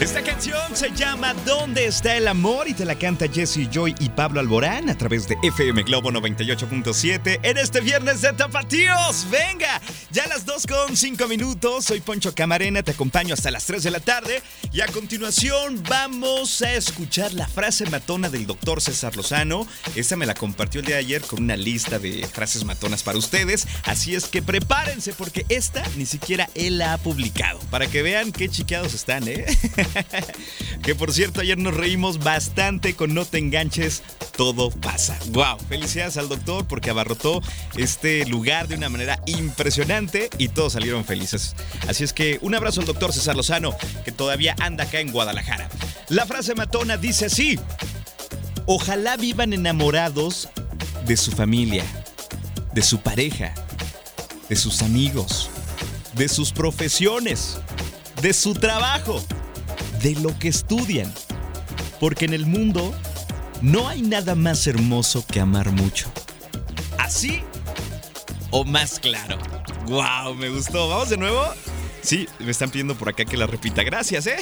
Esta 0.00 0.22
canción 0.22 0.74
se 0.74 0.90
llama 0.92 1.34
¿Dónde 1.44 1.84
está 1.84 2.16
el 2.16 2.26
amor? 2.26 2.68
y 2.68 2.72
te 2.72 2.86
la 2.86 2.94
canta 2.94 3.26
Jesse 3.28 3.68
Joy 3.70 3.94
y 4.00 4.08
Pablo 4.08 4.40
Alborán 4.40 4.88
a 4.88 4.96
través 4.96 5.28
de 5.28 5.36
FM 5.42 5.82
Globo 5.82 6.10
98.7 6.10 7.40
en 7.42 7.58
este 7.58 7.82
viernes 7.82 8.22
de 8.22 8.32
Tapatíos. 8.32 9.26
¡Venga! 9.30 9.78
Ya 10.10 10.26
las 10.26 10.46
2 10.46 10.66
con 10.66 10.96
5 10.96 11.28
minutos. 11.28 11.84
Soy 11.84 12.00
Poncho 12.00 12.34
Camarena, 12.34 12.82
te 12.82 12.92
acompaño 12.92 13.34
hasta 13.34 13.50
las 13.50 13.66
3 13.66 13.82
de 13.82 13.90
la 13.90 14.00
tarde. 14.00 14.42
Y 14.72 14.80
a 14.80 14.86
continuación 14.86 15.82
vamos 15.86 16.62
a 16.62 16.72
escuchar 16.72 17.34
la 17.34 17.46
frase 17.46 17.84
matona 17.90 18.30
del 18.30 18.46
doctor 18.46 18.80
César 18.80 19.14
Lozano. 19.16 19.66
Esa 19.96 20.16
me 20.16 20.24
la 20.24 20.32
compartió 20.32 20.80
el 20.80 20.86
día 20.86 20.96
de 20.96 21.02
ayer 21.02 21.20
con 21.20 21.42
una 21.42 21.56
lista 21.56 21.98
de 21.98 22.26
frases 22.26 22.64
matonas 22.64 23.02
para 23.02 23.18
ustedes. 23.18 23.68
Así 23.84 24.14
es 24.14 24.24
que 24.24 24.40
prepárense 24.40 25.12
porque 25.12 25.44
esta 25.50 25.82
ni 25.96 26.06
siquiera 26.06 26.48
él 26.54 26.78
la 26.78 26.94
ha 26.94 26.98
publicado. 26.98 27.60
Para 27.70 27.86
que 27.86 28.00
vean 28.00 28.32
qué 28.32 28.48
chiqueados 28.48 28.94
están, 28.94 29.28
¿eh? 29.28 29.44
que 30.82 30.94
por 30.94 31.12
cierto, 31.12 31.40
ayer 31.40 31.58
nos 31.58 31.74
reímos 31.74 32.18
bastante 32.18 32.94
con 32.94 33.14
No 33.14 33.24
te 33.24 33.38
enganches, 33.38 34.02
todo 34.36 34.70
pasa. 34.70 35.18
¡Wow! 35.30 35.58
Felicidades 35.68 36.16
al 36.16 36.28
doctor 36.28 36.66
porque 36.66 36.90
abarrotó 36.90 37.42
este 37.76 38.24
lugar 38.26 38.68
de 38.68 38.76
una 38.76 38.88
manera 38.88 39.20
impresionante 39.26 40.30
y 40.38 40.48
todos 40.48 40.74
salieron 40.74 41.04
felices. 41.04 41.54
Así 41.88 42.04
es 42.04 42.12
que 42.12 42.38
un 42.42 42.54
abrazo 42.54 42.80
al 42.80 42.86
doctor 42.86 43.12
César 43.12 43.36
Lozano, 43.36 43.76
que 44.04 44.12
todavía 44.12 44.54
anda 44.60 44.84
acá 44.84 45.00
en 45.00 45.12
Guadalajara. 45.12 45.68
La 46.08 46.26
frase 46.26 46.54
matona 46.54 46.96
dice 46.96 47.26
así: 47.26 47.58
Ojalá 48.66 49.16
vivan 49.16 49.52
enamorados 49.52 50.48
de 51.06 51.16
su 51.16 51.32
familia, 51.32 51.84
de 52.72 52.82
su 52.82 53.00
pareja, 53.00 53.54
de 54.48 54.56
sus 54.56 54.82
amigos, 54.82 55.50
de 56.14 56.28
sus 56.28 56.52
profesiones, 56.52 57.58
de 58.22 58.32
su 58.32 58.54
trabajo 58.54 59.22
de 60.02 60.14
lo 60.16 60.38
que 60.38 60.48
estudian. 60.48 61.12
Porque 61.98 62.24
en 62.24 62.34
el 62.34 62.46
mundo 62.46 62.94
no 63.62 63.88
hay 63.88 64.02
nada 64.02 64.34
más 64.34 64.66
hermoso 64.66 65.24
que 65.26 65.40
amar 65.40 65.70
mucho. 65.70 66.10
¿Así 66.98 67.42
o 68.50 68.64
más 68.64 68.98
claro? 68.98 69.38
¡Wow! 69.86 70.34
Me 70.34 70.48
gustó. 70.48 70.88
¿Vamos 70.88 71.10
de 71.10 71.16
nuevo? 71.16 71.42
Sí, 72.02 72.26
me 72.38 72.50
están 72.50 72.70
pidiendo 72.70 72.94
por 72.94 73.08
acá 73.08 73.24
que 73.24 73.36
la 73.36 73.46
repita. 73.46 73.82
Gracias, 73.82 74.26
¿eh? 74.26 74.36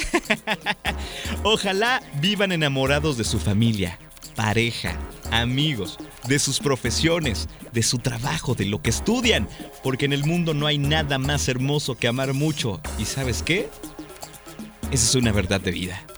Ojalá 1.43 2.01
vivan 2.21 2.51
enamorados 2.51 3.17
de 3.17 3.25
su 3.25 3.39
familia, 3.39 3.99
pareja, 4.35 4.95
amigos, 5.31 5.97
de 6.27 6.39
sus 6.39 6.59
profesiones, 6.59 7.49
de 7.73 7.83
su 7.83 7.97
trabajo, 7.97 8.55
de 8.55 8.65
lo 8.65 8.81
que 8.81 8.89
estudian. 8.89 9.49
Porque 9.83 10.05
en 10.05 10.13
el 10.13 10.23
mundo 10.25 10.53
no 10.53 10.67
hay 10.67 10.77
nada 10.77 11.17
más 11.17 11.49
hermoso 11.49 11.97
que 11.97 12.07
amar 12.07 12.33
mucho. 12.33 12.79
¿Y 12.97 13.05
sabes 13.05 13.43
qué? 13.43 13.69
Esa 14.91 15.05
es 15.05 15.15
una 15.15 15.31
verdad 15.31 15.61
de 15.61 15.69
vida. 15.69 16.08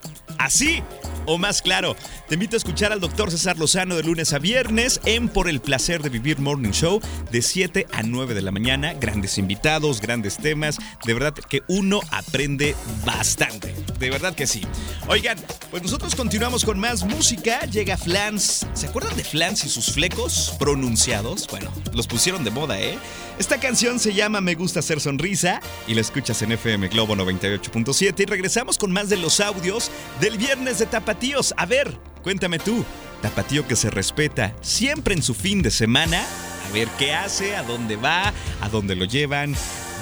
Así 0.42 0.82
o 1.28 1.38
más 1.38 1.62
claro, 1.62 1.96
te 2.28 2.34
invito 2.34 2.56
a 2.56 2.58
escuchar 2.58 2.92
al 2.92 3.00
doctor 3.00 3.30
César 3.30 3.58
Lozano 3.58 3.96
de 3.96 4.04
lunes 4.04 4.34
a 4.34 4.40
viernes 4.40 5.00
en 5.06 5.30
Por 5.30 5.48
el 5.48 5.62
placer 5.62 6.02
de 6.02 6.10
vivir 6.10 6.40
Morning 6.40 6.72
Show 6.72 7.00
de 7.32 7.42
7 7.44 7.86
a 7.94 8.02
9 8.02 8.34
de 8.34 8.42
la 8.42 8.52
mañana. 8.52 8.94
Grandes 8.94 9.38
invitados, 9.38 10.02
grandes 10.02 10.38
temas. 10.38 10.80
De 11.06 11.14
verdad 11.14 11.34
que 11.34 11.62
uno 11.68 12.02
aprende 12.10 12.76
bastante. 13.06 13.76
De 14.00 14.10
verdad 14.10 14.34
que 14.34 14.48
sí. 14.48 14.62
Oigan, 15.08 15.38
pues 15.70 15.84
nosotros 15.84 16.16
continuamos 16.16 16.66
con 16.66 16.80
más 16.80 17.04
música. 17.04 17.60
Llega 17.68 17.98
Flans. 17.98 18.66
¿Se 18.74 18.88
acuerdan 18.88 19.16
de 19.16 19.24
Flans 19.24 19.64
y 19.66 19.70
sus 19.70 19.92
flecos 19.92 20.56
pronunciados? 20.58 21.48
Bueno, 21.50 21.72
los 21.94 22.08
pusieron 22.08 22.44
de 22.44 22.50
moda, 22.50 22.82
¿eh? 22.82 22.98
Esta 23.38 23.60
canción 23.60 24.00
se 24.00 24.14
llama 24.14 24.42
Me 24.42 24.56
gusta 24.56 24.80
hacer 24.80 25.00
sonrisa 25.00 25.62
y 25.88 25.94
la 25.94 26.02
escuchas 26.02 26.42
en 26.42 26.52
FM 26.52 26.90
Globo 26.90 27.16
98.7 27.16 28.20
y 28.20 28.26
regresamos 28.26 28.78
con 28.78 28.92
más 28.92 29.10
de 29.10 29.18
los 29.18 29.40
audios 29.40 29.90
del 30.32 30.40
viernes 30.40 30.80
de 30.80 30.86
Tapatíos. 30.86 31.54
A 31.58 31.66
ver, 31.66 31.94
cuéntame 32.24 32.58
tú, 32.58 32.86
Tapatío 33.22 33.68
que 33.68 33.76
se 33.76 33.90
respeta 33.90 34.56
siempre 34.62 35.14
en 35.14 35.22
su 35.22 35.34
fin 35.34 35.62
de 35.62 35.72
semana, 35.72 36.24
a 36.68 36.72
ver 36.74 36.88
qué 36.98 37.14
hace, 37.14 37.58
a 37.58 37.64
dónde 37.64 37.98
va, 37.98 38.34
a 38.62 38.70
dónde 38.70 38.96
lo 38.96 39.04
llevan, 39.06 39.54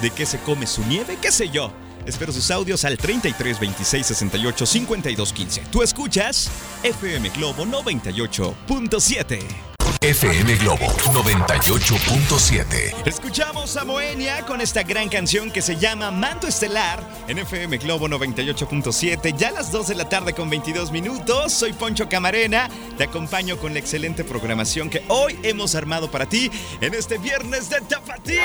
de 0.02 0.10
qué 0.10 0.26
se 0.26 0.38
come 0.40 0.68
su 0.68 0.84
nieve, 0.84 1.18
qué 1.20 1.32
sé 1.32 1.48
yo. 1.48 1.72
Espero 2.06 2.32
sus 2.32 2.50
audios 2.50 2.84
al 2.84 2.96
33 2.96 3.58
26 3.58 4.06
68 4.06 4.66
52 4.66 5.32
15. 5.32 5.62
Tú 5.70 5.82
escuchas 5.82 6.48
FM 6.82 7.28
Globo 7.30 7.64
98.7. 7.64 9.69
FM 10.02 10.56
Globo 10.56 10.86
98.7. 11.12 13.06
Escuchamos 13.06 13.76
a 13.76 13.84
Moenia 13.84 14.46
con 14.46 14.62
esta 14.62 14.82
gran 14.82 15.10
canción 15.10 15.50
que 15.50 15.60
se 15.60 15.76
llama 15.76 16.10
Manto 16.10 16.46
Estelar 16.46 17.06
en 17.28 17.36
FM 17.36 17.76
Globo 17.76 18.08
98.7. 18.08 19.36
Ya 19.36 19.48
a 19.48 19.52
las 19.52 19.70
2 19.70 19.88
de 19.88 19.94
la 19.96 20.08
tarde 20.08 20.32
con 20.32 20.48
22 20.48 20.90
minutos. 20.90 21.52
Soy 21.52 21.74
Poncho 21.74 22.08
Camarena. 22.08 22.70
Te 22.96 23.04
acompaño 23.04 23.58
con 23.58 23.74
la 23.74 23.80
excelente 23.80 24.24
programación 24.24 24.88
que 24.88 25.02
hoy 25.08 25.38
hemos 25.42 25.74
armado 25.74 26.10
para 26.10 26.24
ti 26.24 26.50
en 26.80 26.94
este 26.94 27.18
viernes 27.18 27.68
de 27.68 27.82
Tapatíos. 27.82 28.40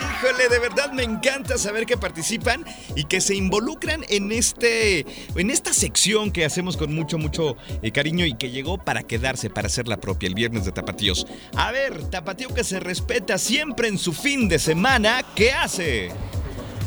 Híjole, 0.00 0.48
de 0.48 0.60
verdad 0.60 0.92
me 0.92 1.02
encanta 1.02 1.58
saber 1.58 1.84
que 1.84 1.98
participan 1.98 2.64
y 2.96 3.04
que 3.04 3.20
se 3.20 3.34
involucran 3.34 4.06
en 4.08 4.32
este 4.32 5.04
en 5.36 5.50
esta 5.50 5.74
sección 5.74 6.30
que 6.30 6.46
hacemos 6.46 6.78
con 6.78 6.94
mucho 6.94 7.18
mucho 7.18 7.58
eh, 7.82 7.92
cariño 7.92 8.24
y 8.24 8.32
que 8.32 8.48
llegó 8.50 8.78
para 8.78 9.02
quedarse, 9.02 9.50
para 9.50 9.68
ser 9.68 9.86
la 9.86 9.98
propia 9.98 10.26
el 10.26 10.34
viernes 10.34 10.64
de 10.64 10.69
Tapatíos. 10.72 11.26
A 11.56 11.72
ver, 11.72 12.04
Tapatío 12.10 12.52
que 12.54 12.64
se 12.64 12.80
respeta 12.80 13.38
siempre 13.38 13.88
en 13.88 13.98
su 13.98 14.12
fin 14.12 14.48
de 14.48 14.58
semana, 14.58 15.22
¿qué 15.34 15.52
hace? 15.52 16.10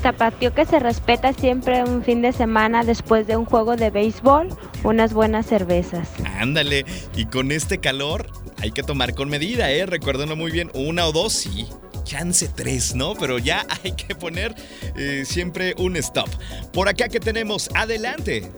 Tapatío 0.04 0.54
que 0.54 0.66
se 0.66 0.80
respeta 0.80 1.32
siempre 1.32 1.82
un 1.84 2.04
fin 2.04 2.22
de 2.22 2.34
semana 2.34 2.84
después 2.84 3.26
de 3.26 3.38
un 3.38 3.46
juego 3.46 3.78
de 3.78 3.90
béisbol, 3.90 4.50
unas 4.84 5.14
buenas 5.14 5.46
cervezas. 5.46 6.10
Ándale, 6.38 6.86
y 7.16 7.26
con 7.28 7.54
este 7.54 7.78
calor 7.78 8.30
hay 8.62 8.72
que 8.72 8.84
tomar 8.84 9.16
con 9.16 9.30
medida, 9.30 9.72
¿eh? 9.72 9.86
Recuérdenlo 9.86 10.36
muy 10.36 10.52
bien, 10.52 10.72
una 10.74 11.08
o 11.08 11.14
dos, 11.14 11.32
sí. 11.32 11.68
Chance 12.04 12.50
tres, 12.54 12.96
¿no? 12.96 13.14
Pero 13.16 13.40
ya 13.40 13.66
hay 13.84 13.94
que 13.94 14.14
poner 14.14 14.54
eh, 14.98 15.24
siempre 15.26 15.74
un 15.78 15.96
stop. 15.96 16.28
Por 16.74 16.90
acá 16.90 17.08
que 17.08 17.22
tenemos, 17.22 17.70
adelante. 17.74 18.52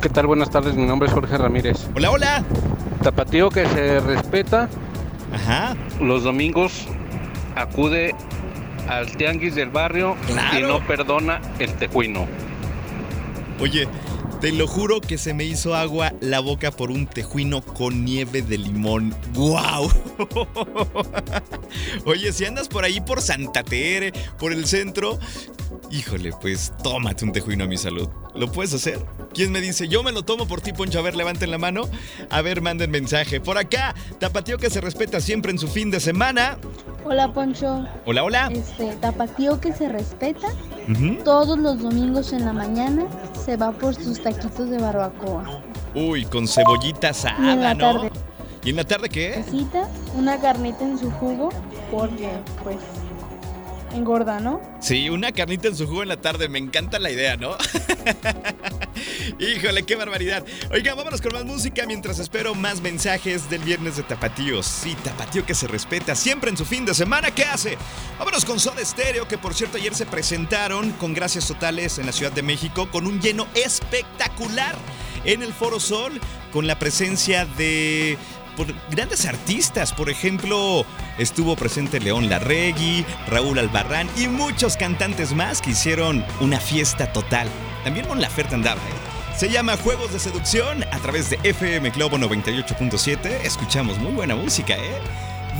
¿Qué 0.00 0.08
tal? 0.08 0.26
Buenas 0.26 0.50
tardes, 0.50 0.74
mi 0.74 0.86
nombre 0.86 1.08
es 1.08 1.14
Jorge 1.14 1.36
Ramírez. 1.36 1.86
Hola, 1.94 2.10
hola. 2.10 2.44
Tapatío 3.02 3.48
que 3.50 3.66
se 3.66 4.00
respeta, 4.00 4.68
Ajá. 5.32 5.76
los 6.00 6.22
domingos 6.24 6.86
acude 7.56 8.14
al 8.88 9.16
tianguis 9.16 9.54
del 9.54 9.70
barrio 9.70 10.16
Claro. 10.26 10.58
y 10.58 10.62
no 10.62 10.86
perdona 10.86 11.40
el 11.58 11.72
tejuino. 11.74 12.26
Oye, 13.60 13.88
te 14.40 14.52
lo 14.52 14.66
juro 14.66 15.00
que 15.00 15.18
se 15.18 15.34
me 15.34 15.44
hizo 15.44 15.74
agua 15.74 16.12
la 16.20 16.40
boca 16.40 16.70
por 16.70 16.90
un 16.90 17.06
tejuino 17.06 17.62
con 17.62 18.04
nieve 18.04 18.42
de 18.42 18.58
limón. 18.58 19.14
¡Guau! 19.34 19.90
Oye, 22.06 22.32
si 22.32 22.44
andas 22.46 22.68
por 22.68 22.84
ahí 22.84 23.00
por 23.00 23.20
Santa 23.20 23.62
Tere, 23.62 24.12
por 24.38 24.52
el 24.52 24.66
centro, 24.66 25.18
híjole, 25.90 26.32
pues 26.40 26.72
tómate 26.82 27.24
un 27.24 27.32
tejuino 27.32 27.64
a 27.64 27.66
mi 27.66 27.76
salud. 27.76 28.08
¿Lo 28.34 28.50
puedes 28.50 28.72
hacer? 28.74 29.04
¿Quién 29.34 29.50
me 29.52 29.60
dice? 29.60 29.88
Yo 29.88 30.02
me 30.02 30.12
lo 30.12 30.22
tomo 30.22 30.46
por 30.46 30.60
ti, 30.60 30.72
Poncho. 30.72 30.98
A 30.98 31.02
ver, 31.02 31.16
levanten 31.16 31.50
la 31.50 31.58
mano. 31.58 31.82
A 32.30 32.42
ver, 32.42 32.60
manden 32.62 32.90
mensaje. 32.90 33.40
Por 33.40 33.58
acá, 33.58 33.94
Tapatío 34.18 34.58
que 34.58 34.70
se 34.70 34.80
respeta 34.80 35.20
siempre 35.20 35.50
en 35.52 35.58
su 35.58 35.68
fin 35.68 35.90
de 35.90 36.00
semana. 36.00 36.58
Hola 37.04 37.32
Poncho, 37.32 37.86
Hola, 38.04 38.22
hola. 38.24 38.50
este 38.52 38.94
tapatío 38.96 39.58
que 39.60 39.72
se 39.72 39.88
respeta, 39.88 40.48
todos 41.24 41.58
los 41.58 41.80
domingos 41.80 42.32
en 42.34 42.44
la 42.44 42.52
mañana 42.52 43.06
se 43.44 43.56
va 43.56 43.72
por 43.72 43.94
sus 43.94 44.22
taquitos 44.22 44.68
de 44.68 44.78
barbacoa. 44.78 45.62
Uy, 45.94 46.24
con 46.26 46.46
cebollita 46.46 47.06
Y 47.08 47.10
en 47.10 47.14
asada, 47.16 47.56
la 47.56 47.74
¿no? 47.74 47.80
tarde, 48.00 48.10
¿Y 48.62 48.70
en 48.70 48.76
la 48.76 48.84
tarde 48.84 49.08
qué? 49.08 49.34
necesita 49.38 49.88
una 50.14 50.38
carnita 50.40 50.84
en 50.84 50.98
su 50.98 51.10
jugo 51.12 51.48
porque 51.90 52.30
pues 52.62 52.76
engorda, 53.92 54.40
¿no? 54.40 54.60
Sí, 54.80 55.10
una 55.10 55.32
carnita 55.32 55.68
en 55.68 55.76
su 55.76 55.86
jugo 55.86 56.02
en 56.02 56.08
la 56.08 56.16
tarde. 56.16 56.48
Me 56.48 56.58
encanta 56.58 56.98
la 56.98 57.10
idea, 57.10 57.36
¿no? 57.36 57.56
Híjole, 59.38 59.84
qué 59.84 59.96
barbaridad. 59.96 60.44
Oiga, 60.70 60.94
vámonos 60.94 61.20
con 61.20 61.32
más 61.32 61.44
música 61.44 61.86
mientras 61.86 62.18
espero 62.18 62.54
más 62.54 62.80
mensajes 62.80 63.48
del 63.50 63.62
viernes 63.62 63.96
de 63.96 64.02
Tapatíos. 64.02 64.66
Sí, 64.66 64.96
Tapatío 65.02 65.44
que 65.44 65.54
se 65.54 65.66
respeta 65.66 66.14
siempre 66.14 66.50
en 66.50 66.56
su 66.56 66.64
fin 66.64 66.84
de 66.84 66.94
semana. 66.94 67.30
¿Qué 67.30 67.44
hace? 67.44 67.76
Vámonos 68.18 68.44
con 68.44 68.60
Soda 68.60 68.84
Stereo, 68.84 69.26
que 69.28 69.38
por 69.38 69.54
cierto 69.54 69.78
ayer 69.78 69.94
se 69.94 70.06
presentaron 70.06 70.92
con 70.92 71.14
Gracias 71.14 71.48
Totales 71.48 71.98
en 71.98 72.06
la 72.06 72.12
Ciudad 72.12 72.32
de 72.32 72.42
México 72.42 72.90
con 72.90 73.06
un 73.06 73.20
lleno 73.20 73.46
espectacular 73.54 74.76
en 75.24 75.42
el 75.42 75.52
Foro 75.52 75.80
Sol 75.80 76.20
con 76.52 76.66
la 76.66 76.78
presencia 76.78 77.44
de 77.44 78.18
por 78.56 78.66
grandes 78.90 79.26
artistas. 79.26 79.92
Por 79.92 80.10
ejemplo, 80.10 80.84
estuvo 81.18 81.56
presente 81.56 82.00
León 82.00 82.28
Larregui, 82.28 83.04
Raúl 83.28 83.58
Albarrán 83.58 84.08
y 84.16 84.28
muchos 84.28 84.76
cantantes 84.76 85.32
más 85.32 85.60
que 85.60 85.70
hicieron 85.70 86.24
una 86.40 86.60
fiesta 86.60 87.12
total. 87.12 87.48
También 87.84 88.06
Mon 88.08 88.20
Laferte 88.20 88.54
andaba, 88.54 88.80
¿eh? 88.80 89.36
Se 89.36 89.48
llama 89.48 89.76
Juegos 89.76 90.12
de 90.12 90.18
Seducción 90.18 90.84
a 90.92 90.98
través 90.98 91.30
de 91.30 91.38
FM 91.42 91.90
Globo 91.90 92.18
98.7. 92.18 93.26
Escuchamos 93.42 93.98
muy 93.98 94.12
buena 94.12 94.34
música, 94.34 94.74
¿eh? 94.74 95.00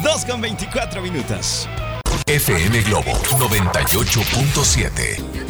2 0.03 0.25
con 0.27 0.41
24 0.41 1.01
minutos. 1.01 1.69
FM 2.27 2.83
Globo 2.83 3.13
98.7. 3.39 5.50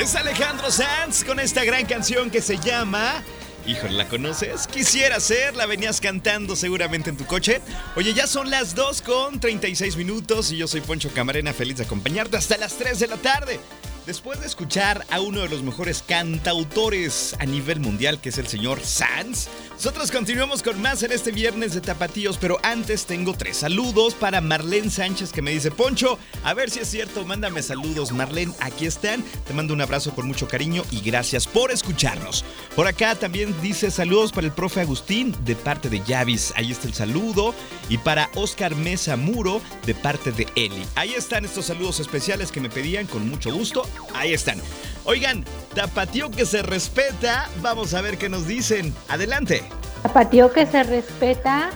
Es 0.00 0.14
Alejandro 0.14 0.70
Sanz 0.70 1.24
con 1.24 1.40
esta 1.40 1.64
gran 1.64 1.84
canción 1.84 2.30
que 2.30 2.40
se 2.40 2.56
llama 2.58 3.24
Híjole, 3.66 3.94
¿la 3.94 4.08
conoces? 4.08 4.68
Quisiera 4.68 5.18
ser, 5.18 5.56
la 5.56 5.66
venías 5.66 6.00
cantando 6.00 6.54
seguramente 6.54 7.10
en 7.10 7.16
tu 7.16 7.26
coche. 7.26 7.60
Oye, 7.96 8.14
ya 8.14 8.28
son 8.28 8.48
las 8.48 8.76
2 8.76 9.02
con 9.02 9.40
36 9.40 9.96
minutos 9.96 10.52
y 10.52 10.56
yo 10.56 10.68
soy 10.68 10.82
Poncho 10.82 11.10
Camarena, 11.12 11.52
feliz 11.52 11.78
de 11.78 11.82
acompañarte 11.82 12.36
hasta 12.36 12.56
las 12.58 12.74
3 12.74 13.00
de 13.00 13.06
la 13.08 13.16
tarde. 13.16 13.58
Después 14.08 14.40
de 14.40 14.46
escuchar 14.46 15.04
a 15.10 15.20
uno 15.20 15.42
de 15.42 15.50
los 15.50 15.62
mejores 15.62 16.02
cantautores 16.02 17.36
a 17.40 17.44
nivel 17.44 17.78
mundial, 17.78 18.22
que 18.22 18.30
es 18.30 18.38
el 18.38 18.46
señor 18.46 18.80
Sanz, 18.80 19.48
nosotros 19.72 20.10
continuamos 20.10 20.62
con 20.62 20.80
más 20.80 21.02
en 21.02 21.12
este 21.12 21.30
viernes 21.30 21.74
de 21.74 21.82
Tapatíos, 21.82 22.38
pero 22.38 22.58
antes 22.62 23.04
tengo 23.04 23.34
tres 23.34 23.58
saludos 23.58 24.14
para 24.14 24.40
Marlene 24.40 24.88
Sánchez 24.88 25.30
que 25.30 25.42
me 25.42 25.50
dice, 25.50 25.70
Poncho, 25.70 26.18
a 26.42 26.54
ver 26.54 26.70
si 26.70 26.80
es 26.80 26.88
cierto, 26.88 27.26
mándame 27.26 27.62
saludos. 27.62 28.10
Marlene, 28.10 28.54
aquí 28.60 28.86
están, 28.86 29.22
te 29.46 29.52
mando 29.52 29.74
un 29.74 29.82
abrazo 29.82 30.14
con 30.14 30.26
mucho 30.26 30.48
cariño 30.48 30.84
y 30.90 31.02
gracias 31.02 31.46
por 31.46 31.70
escucharnos. 31.70 32.46
Por 32.74 32.86
acá 32.86 33.14
también 33.14 33.54
dice 33.60 33.90
saludos 33.90 34.32
para 34.32 34.46
el 34.46 34.54
profe 34.54 34.80
Agustín 34.80 35.36
de 35.44 35.54
parte 35.54 35.90
de 35.90 36.02
Yavis, 36.02 36.54
ahí 36.56 36.72
está 36.72 36.88
el 36.88 36.94
saludo, 36.94 37.54
y 37.90 37.98
para 37.98 38.30
Oscar 38.36 38.74
Mesa 38.74 39.16
Muro 39.18 39.60
de 39.84 39.94
parte 39.94 40.32
de 40.32 40.46
Eli. 40.56 40.84
Ahí 40.94 41.12
están 41.12 41.44
estos 41.44 41.66
saludos 41.66 42.00
especiales 42.00 42.50
que 42.50 42.60
me 42.60 42.70
pedían 42.70 43.06
con 43.06 43.28
mucho 43.28 43.52
gusto. 43.52 43.86
Ahí 44.14 44.32
están. 44.32 44.60
Oigan, 45.04 45.44
tapatío 45.74 46.30
que 46.30 46.44
se 46.44 46.62
respeta, 46.62 47.48
vamos 47.62 47.94
a 47.94 48.00
ver 48.00 48.18
qué 48.18 48.28
nos 48.28 48.46
dicen. 48.46 48.94
Adelante. 49.08 49.62
Tapatío 50.02 50.52
que 50.52 50.66
se 50.66 50.82
respeta, 50.82 51.70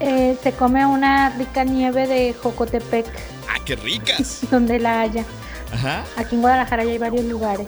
eh, 0.00 0.36
se 0.42 0.52
come 0.52 0.84
una 0.84 1.30
rica 1.30 1.64
nieve 1.64 2.06
de 2.06 2.34
Jocotepec. 2.34 3.06
¡Ah, 3.48 3.60
qué 3.64 3.76
ricas! 3.76 4.40
donde 4.50 4.78
la 4.78 5.02
haya. 5.02 5.24
Ajá. 5.72 6.04
Aquí 6.16 6.34
en 6.34 6.42
Guadalajara 6.42 6.84
ya 6.84 6.90
hay 6.90 6.98
varios 6.98 7.24
lugares. 7.26 7.66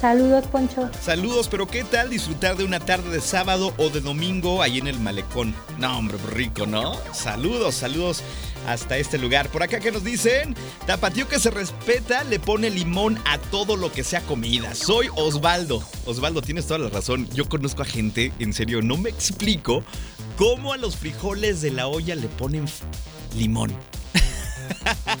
Saludos, 0.00 0.46
Poncho. 0.46 0.88
Saludos, 1.00 1.48
pero 1.48 1.66
¿qué 1.66 1.82
tal 1.82 2.10
disfrutar 2.10 2.56
de 2.56 2.64
una 2.64 2.78
tarde 2.78 3.10
de 3.10 3.20
sábado 3.20 3.74
o 3.78 3.88
de 3.88 4.00
domingo 4.00 4.62
ahí 4.62 4.78
en 4.78 4.86
el 4.86 5.00
malecón? 5.00 5.56
No, 5.78 5.98
hombre, 5.98 6.18
rico, 6.30 6.66
¿no? 6.66 6.96
Saludos, 7.12 7.74
saludos 7.74 8.22
hasta 8.66 8.98
este 8.98 9.18
lugar. 9.18 9.50
Por 9.50 9.62
acá 9.62 9.80
que 9.80 9.92
nos 9.92 10.04
dicen, 10.04 10.54
Tapatío 10.86 11.28
que 11.28 11.38
se 11.38 11.50
respeta 11.50 12.24
le 12.24 12.40
pone 12.40 12.70
limón 12.70 13.18
a 13.24 13.38
todo 13.38 13.76
lo 13.76 13.92
que 13.92 14.04
sea 14.04 14.20
comida. 14.22 14.74
Soy 14.74 15.08
Osvaldo. 15.16 15.82
Osvaldo, 16.06 16.42
tienes 16.42 16.66
toda 16.66 16.78
la 16.78 16.88
razón. 16.88 17.28
Yo 17.34 17.48
conozco 17.48 17.82
a 17.82 17.84
gente, 17.84 18.32
en 18.38 18.52
serio, 18.52 18.82
no 18.82 18.96
me 18.96 19.10
explico 19.10 19.82
cómo 20.36 20.72
a 20.72 20.76
los 20.76 20.96
frijoles 20.96 21.60
de 21.60 21.70
la 21.70 21.88
olla 21.88 22.14
le 22.14 22.28
ponen 22.28 22.66
limón. 23.36 23.72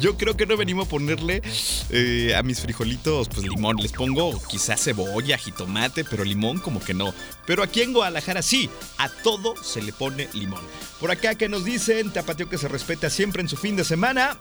Yo 0.00 0.16
creo 0.16 0.36
que 0.36 0.46
no 0.46 0.56
venimos 0.56 0.86
a 0.86 0.90
ponerle 0.90 1.42
eh, 1.90 2.34
a 2.36 2.42
mis 2.42 2.60
frijolitos 2.60 3.28
pues 3.28 3.46
limón. 3.46 3.76
Les 3.76 3.92
pongo 3.92 4.38
quizás 4.48 4.82
cebolla, 4.82 5.38
jitomate, 5.38 6.04
pero 6.04 6.24
limón 6.24 6.58
como 6.58 6.80
que 6.80 6.92
no. 6.92 7.14
Pero 7.46 7.62
aquí 7.62 7.82
en 7.82 7.92
Guadalajara 7.92 8.42
sí, 8.42 8.68
a 8.98 9.08
todo 9.08 9.54
se 9.62 9.80
le 9.82 9.92
pone 9.92 10.28
limón. 10.34 10.62
Por 11.00 11.10
acá 11.10 11.34
que 11.34 11.48
nos 11.48 11.64
dicen, 11.64 12.12
Tapatío 12.12 12.48
que 12.48 12.58
se 12.58 12.68
respeta 12.68 13.08
siempre 13.08 13.42
en 13.42 13.48
su 13.48 13.56
fin 13.56 13.76
de 13.76 13.84
semana. 13.84 14.36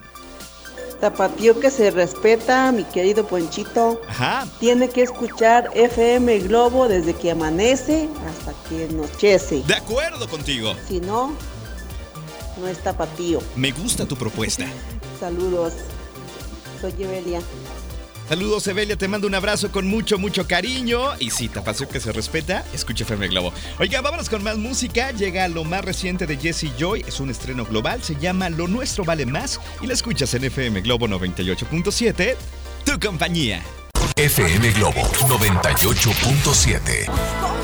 Tapatío 1.00 1.60
que 1.60 1.72
se 1.72 1.92
respeta, 1.92 2.72
mi 2.72 2.84
querido 2.84 3.28
Ponchito. 3.28 4.02
Ajá. 4.08 4.48
Tiene 4.60 4.90
que 4.90 5.04
escuchar 5.04 5.70
FM 5.74 6.40
Globo 6.40 6.88
desde 6.88 7.14
que 7.14 7.32
amanece 7.32 8.10
hasta 8.28 8.54
que 8.68 8.86
anochece. 8.86 9.64
De 9.68 9.76
acuerdo 9.76 10.28
contigo. 10.28 10.74
Si 10.88 11.00
no, 11.00 11.34
no 12.58 12.68
es 12.68 12.80
tapatío. 12.80 13.42
Me 13.56 13.72
gusta 13.72 14.06
tu 14.06 14.16
propuesta. 14.16 14.66
Saludos. 15.20 15.74
Soy 16.82 16.94
Evelia. 17.00 17.42
Saludos, 18.28 18.66
Evelia, 18.68 18.98
te 18.98 19.08
mando 19.08 19.28
un 19.28 19.36
abrazo 19.36 19.72
con 19.72 19.88
mucho, 19.88 20.18
mucho 20.18 20.48
cariño. 20.48 21.12
Y 21.20 21.30
sí, 21.30 21.48
tapación 21.48 21.88
que 21.90 22.00
se 22.00 22.12
respeta, 22.12 22.66
escucha 22.74 23.04
FM 23.04 23.28
Globo. 23.28 23.54
Oiga, 23.80 24.02
vámonos 24.02 24.30
con 24.30 24.44
más 24.44 24.58
música. 24.58 25.12
Llega 25.12 25.48
lo 25.48 25.64
más 25.64 25.86
reciente 25.86 26.26
de 26.26 26.38
Jesse 26.38 26.72
Joy, 26.78 27.06
es 27.08 27.20
un 27.20 27.30
estreno 27.30 27.66
global, 27.66 28.02
se 28.02 28.16
llama 28.16 28.50
Lo 28.50 28.68
Nuestro 28.68 29.06
Vale 29.06 29.28
Más 29.28 29.60
y 29.80 29.88
la 29.88 29.94
escuchas 29.94 30.34
en 30.34 30.46
FM 30.46 30.82
Globo 30.82 31.08
98.7, 31.08 32.36
tu 32.84 33.00
compañía. 33.00 33.62
FM 34.16 34.72
Globo 34.72 35.02
98.7. 35.02 37.55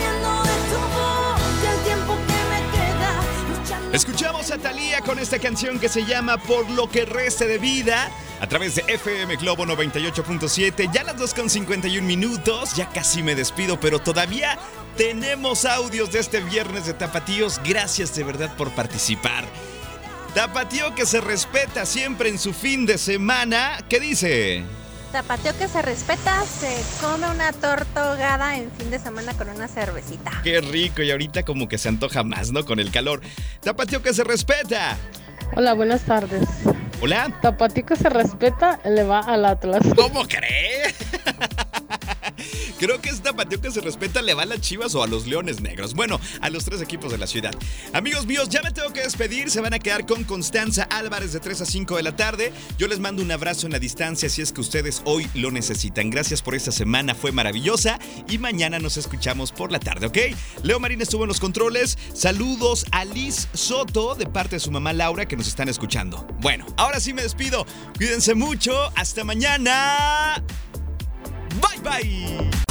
Escuchamos 3.94 4.50
a 4.52 4.58
Thalía 4.58 5.02
con 5.02 5.20
esta 5.20 5.38
canción 5.38 5.78
que 5.78 5.90
se 5.90 6.06
llama 6.06 6.38
Por 6.38 6.70
lo 6.70 6.90
que 6.90 7.04
reste 7.04 7.46
de 7.46 7.58
vida 7.58 8.10
a 8.40 8.48
través 8.48 8.76
de 8.76 8.86
FM 8.88 9.36
Globo 9.36 9.66
98.7. 9.66 10.90
Ya 10.94 11.04
las 11.04 11.18
2 11.18 11.34
con 11.34 11.50
51 11.50 12.08
minutos, 12.08 12.74
ya 12.78 12.88
casi 12.88 13.22
me 13.22 13.36
despido, 13.36 13.78
pero 13.82 14.00
todavía 14.00 14.58
tenemos 14.96 15.66
audios 15.66 16.10
de 16.14 16.20
este 16.20 16.40
viernes 16.40 16.86
de 16.86 16.94
Tapatíos. 16.94 17.60
Gracias 17.66 18.16
de 18.16 18.24
verdad 18.24 18.56
por 18.56 18.72
participar. 18.72 19.44
Tapatío 20.34 20.96
que 20.96 21.06
se 21.06 21.20
respeta 21.20 21.86
siempre 21.86 22.30
en 22.30 22.40
su 22.40 22.54
fin 22.54 22.86
de 22.86 22.98
semana. 22.98 23.84
¿Qué 23.90 24.00
dice? 24.00 24.64
Tapateo 25.12 25.58
que 25.58 25.68
se 25.68 25.82
respeta, 25.82 26.42
se 26.46 26.82
come 27.02 27.30
una 27.30 27.52
torta 27.52 28.10
ahogada 28.12 28.56
en 28.56 28.72
fin 28.72 28.90
de 28.90 28.98
semana 28.98 29.34
con 29.34 29.50
una 29.50 29.68
cervecita. 29.68 30.32
Qué 30.42 30.62
rico, 30.62 31.02
y 31.02 31.12
ahorita 31.12 31.44
como 31.44 31.68
que 31.68 31.78
se 31.78 31.90
antoja 31.90 32.24
más, 32.24 32.52
¿no? 32.52 32.66
Con 32.66 32.80
el 32.80 32.92
calor. 32.92 33.20
Tapateo 33.62 34.02
que 34.02 34.14
se 34.14 34.24
respeta. 34.24 34.98
Hola, 35.58 35.74
buenas 35.74 36.04
tardes. 36.04 36.48
Hola. 37.02 37.38
Tapateo 37.42 37.86
que 37.86 37.98
se 37.98 38.10
respeta, 38.10 38.80
le 38.86 39.04
va 39.04 39.20
al 39.20 39.44
Atlas. 39.44 39.82
¿Cómo 39.98 40.26
cree? 40.26 40.96
Creo 42.82 43.00
que 43.00 43.10
esta 43.10 43.34
patio 43.34 43.62
que 43.62 43.70
se 43.70 43.80
respeta 43.80 44.24
le 44.24 44.34
va 44.34 44.42
a 44.42 44.48
las 44.48 44.60
chivas 44.60 44.96
o 44.96 45.04
a 45.04 45.08
los 45.08 45.28
leones 45.28 45.62
negros. 45.62 45.94
Bueno, 45.94 46.20
a 46.42 46.50
los 46.50 46.66
tres 46.66 46.82
equipos 46.82 47.12
de 47.12 47.20
la 47.20 47.28
ciudad. 47.28 47.54
Amigos 47.94 48.26
míos, 48.26 48.50
ya 48.50 48.64
me 48.64 48.72
tengo 48.72 48.92
que 48.92 49.02
despedir. 49.02 49.52
Se 49.52 49.62
van 49.62 49.76
a 49.76 49.78
quedar 49.78 50.08
con 50.08 50.24
Constanza 50.24 50.88
Álvarez 50.90 51.32
de 51.32 51.40
3 51.40 51.62
a 51.62 51.66
5 51.68 51.98
de 51.98 52.02
la 52.02 52.16
tarde. 52.16 52.52
Yo 52.80 52.88
les 52.88 52.98
mando 52.98 53.22
un 53.22 53.30
abrazo 53.30 53.68
en 53.68 53.74
la 53.74 53.78
distancia 53.78 54.30
si 54.30 54.42
es 54.42 54.52
que 54.52 54.62
ustedes 54.62 55.04
hoy 55.06 55.30
lo 55.36 55.52
necesitan. 55.52 56.10
Gracias 56.10 56.42
por 56.42 56.56
esta 56.56 56.72
semana, 56.72 57.14
fue 57.14 57.32
maravillosa. 57.32 58.00
Y 58.28 58.40
mañana 58.40 58.80
nos 58.80 58.98
escuchamos 58.98 59.52
por 59.52 59.72
la 59.72 59.80
tarde, 59.80 60.08
¿ok? 60.08 60.18
Leo 60.64 60.80
Marín 60.80 61.02
estuvo 61.02 61.26
en 61.26 61.28
los 61.28 61.40
controles. 61.40 62.00
Saludos 62.16 62.88
a 62.92 63.06
Liz 63.06 63.48
Soto 63.54 64.16
de 64.16 64.26
parte 64.26 64.56
de 64.56 64.60
su 64.60 64.72
mamá 64.72 64.92
Laura 64.92 65.28
que 65.28 65.38
nos 65.38 65.48
están 65.48 65.70
escuchando. 65.70 66.26
Bueno, 66.40 66.66
ahora 66.78 67.00
sí 67.00 67.14
me 67.14 67.22
despido. 67.22 67.68
Cuídense 67.96 68.34
mucho. 68.34 68.74
Hasta 68.96 69.24
mañana. 69.24 70.44
Bye 71.62 71.80
bye. 71.84 72.71